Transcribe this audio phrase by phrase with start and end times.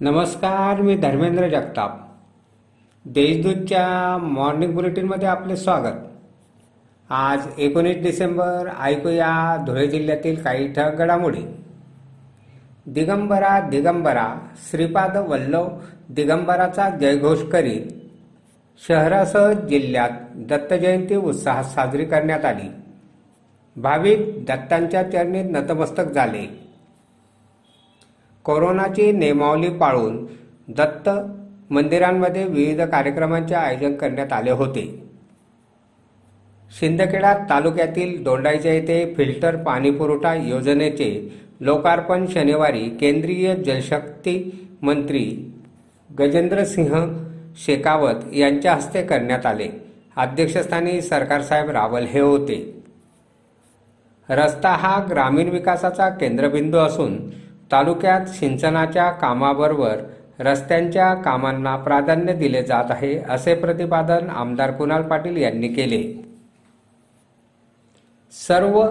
[0.00, 1.90] नमस्कार मी धर्मेंद्र जगताप.
[3.04, 5.94] देशदूतच्या मॉर्निंग बुलेटिनमध्ये आपले स्वागत.
[7.10, 11.42] आज एकोणीस डिसेंबर ऐकूया धुळे जिल्ह्यातील काही ठळक घडामोडी.
[12.86, 14.34] दिगंबरा दिगंबरा
[14.70, 15.68] श्रीपाद वल्लभ
[16.08, 17.90] दिगंबराचा जयघोष करीत
[18.88, 22.70] शहरासह जिल्ह्यात दत्त जयंती उत्साहात साजरी करण्यात आली.
[23.76, 26.67] भाविक दत्तांच्या चरणी नतमस्तक झाले.
[28.44, 30.24] कोरोनाची नियमावली पाळून
[30.68, 31.08] दत्त
[31.70, 34.84] मंदिरांमध्ये विविध कार्यक्रमांचे आयोजन करण्यात आले होते.
[36.70, 41.10] शिंदखेडा तालुक्यातील दोंडाईच्या येथे फिल्टर पाणी पुरवठा योजनेचे
[41.60, 45.52] लोकार्पण शनिवारी केंद्रीय जलशक्ती मंत्री
[46.18, 47.04] गजेंद्रसिंह
[47.56, 49.68] शेकावत यांच्या हस्ते करण्यात आले.
[50.16, 52.82] अध्यक्षस्थानी सरकारसाहेब रावल हे होते.
[54.28, 57.18] रस्ता हा ग्रामीण विकासाचा केंद्रबिंदू असून
[57.72, 59.96] तालुक्यात सिंचनाच्या कामाबरोबर
[60.38, 66.02] रस्त्यांच्या कामांना प्राधान्य दिले जात आहे असे प्रतिपादन आमदार कुणाल पाटील यांनी केले.
[68.32, 68.86] सर्व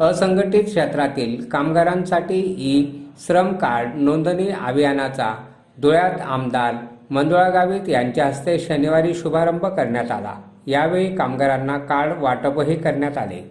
[0.00, 2.84] असंघटित क्षेत्रातील कामगारांसाठी ई
[3.26, 5.34] श्रम कार्ड नोंदणी अभियानाचा
[5.82, 6.74] धुळ्यात आमदार
[7.10, 10.34] मंजुळा गावित यांच्या हस्ते शनिवारी शुभारंभ करण्यात आला.
[10.66, 13.42] यावेळी कामगारांना कार्ड वाटपही करण्यात आले.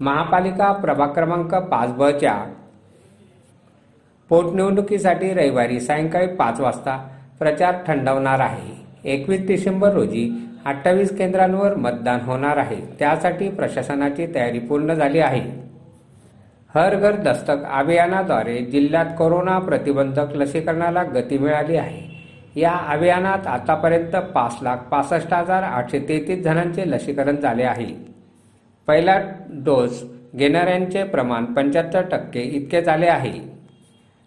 [0.00, 2.44] महापालिका प्रभाग क्रमांक पाच बच्या
[4.32, 6.96] पोटनिवडणुकीसाठी रविवारी सायंकाळी पाच वाजता
[7.38, 8.70] प्रचार थंडवणार आहे.
[9.04, 10.30] एकवीस डिसेंबर रोजी
[10.64, 12.76] अठ्ठावीस केंद्रांवर मतदान होणार आहे.
[12.98, 15.40] त्यासाठी प्रशासनाची तयारी पूर्ण झाली आहे.
[16.74, 22.00] हर घर दस्तक अभियानाद्वारे जिल्ह्यात कोरोना प्रतिबंधक लसीकरणाला गती मिळाली आहे.
[22.60, 27.94] या अभियानात आतापर्यंत पाच लाख पासष्ट हजार आठशे तेहतीस जणांचे लसीकरण झाले आहे.
[28.86, 33.61] पहिला डोस घेणाऱ्यांचे प्रमाण पंच्याहत्तर टक्के इतके झाले आहे.